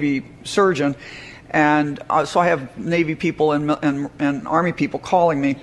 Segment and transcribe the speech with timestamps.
[0.00, 0.96] Navy surgeon,
[1.50, 5.56] and uh, so I have Navy people and, and, and Army people calling me.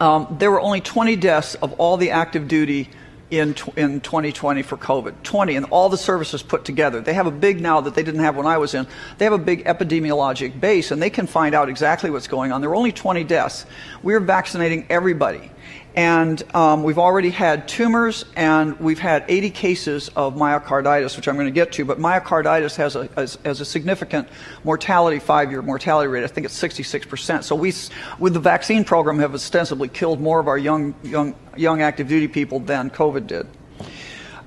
[0.00, 2.88] Um, there were only 20 deaths of all the active duty
[3.30, 5.22] in, in 2020 for COVID.
[5.22, 7.00] 20, and all the services put together.
[7.00, 8.88] They have a big now that they didn't have when I was in.
[9.18, 12.60] They have a big epidemiologic base, and they can find out exactly what's going on.
[12.60, 13.66] There were only 20 deaths.
[14.02, 15.52] We're vaccinating everybody.
[16.00, 21.34] And um, we've already had tumors, and we've had 80 cases of myocarditis, which I'm
[21.34, 21.84] going to get to.
[21.84, 24.26] But myocarditis has a, has, has a significant
[24.64, 26.24] mortality, five-year mortality rate.
[26.24, 27.44] I think it's 66%.
[27.44, 27.74] So we,
[28.18, 32.28] with the vaccine program, have ostensibly killed more of our young, young, young active duty
[32.28, 33.46] people than COVID did.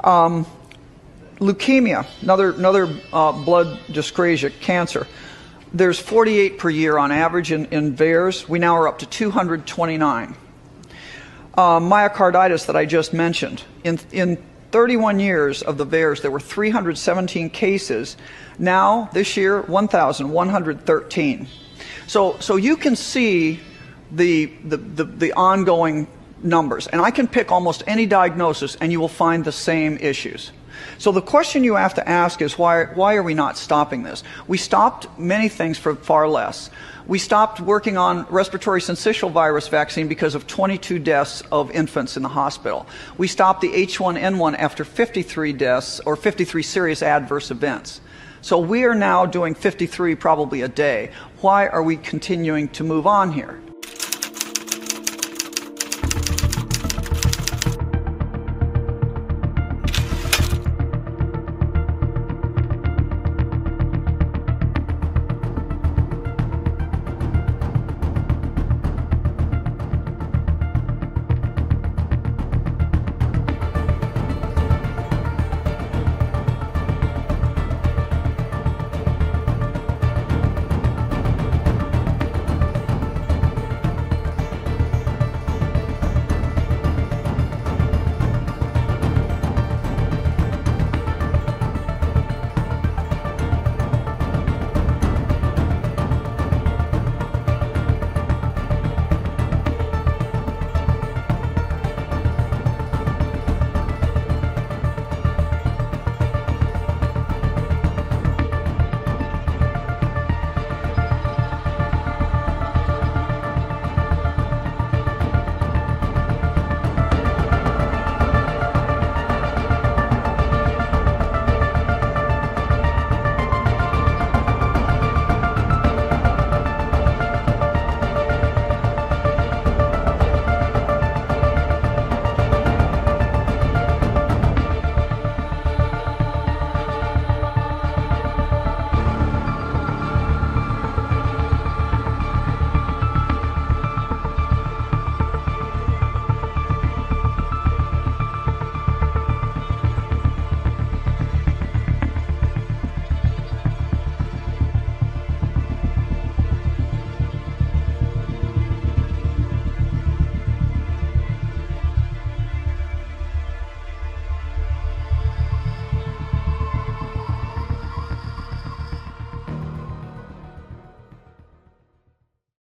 [0.03, 0.47] Um,
[1.37, 5.05] leukemia, another, another uh, blood dyscrasia, cancer.
[5.71, 8.49] There's 48 per year on average in, in VAERS.
[8.49, 10.37] We now are up to 229
[11.55, 13.63] uh, myocarditis that I just mentioned.
[13.83, 18.17] In, in 31 years of the VAERS, there were 317 cases.
[18.57, 21.47] Now, this year, 1,113.
[22.07, 23.59] So, so you can see
[24.11, 26.07] the, the, the, the ongoing
[26.43, 26.87] numbers.
[26.87, 30.51] And I can pick almost any diagnosis and you will find the same issues.
[30.97, 34.23] So the question you have to ask is why, why are we not stopping this?
[34.47, 36.69] We stopped many things for far less.
[37.05, 42.23] We stopped working on respiratory syncytial virus vaccine because of 22 deaths of infants in
[42.23, 42.85] the hospital.
[43.17, 47.99] We stopped the H1N1 after 53 deaths or 53 serious adverse events.
[48.41, 51.11] So we are now doing 53 probably a day.
[51.39, 53.62] Why are we continuing to move on here?